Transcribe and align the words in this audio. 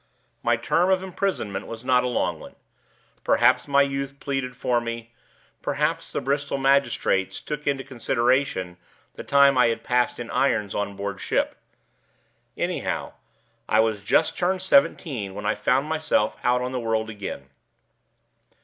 My 0.41 0.57
term 0.57 0.89
of 0.89 1.03
imprisonment 1.03 1.67
was 1.67 1.85
not 1.85 2.03
a 2.03 2.07
long 2.07 2.39
one. 2.39 2.55
Perhaps 3.23 3.67
my 3.67 3.83
youth 3.83 4.19
pleaded 4.19 4.55
for 4.57 4.81
me; 4.81 5.13
perhaps 5.61 6.11
the 6.11 6.19
Bristol 6.19 6.57
magistrates 6.57 7.39
took 7.39 7.67
into 7.67 7.83
consideration 7.83 8.77
the 9.13 9.23
time 9.23 9.59
I 9.59 9.67
had 9.67 9.83
passed 9.83 10.19
in 10.19 10.31
irons 10.31 10.73
on 10.73 10.95
board 10.95 11.21
ship. 11.21 11.55
Anyhow, 12.57 13.13
I 13.69 13.79
was 13.81 14.01
just 14.03 14.35
turned 14.35 14.63
seventeen 14.63 15.35
when 15.35 15.45
I 15.45 15.53
found 15.53 15.85
myself 15.87 16.35
out 16.43 16.63
on 16.63 16.71
the 16.71 16.79
world 16.79 17.07
again. 17.07 17.51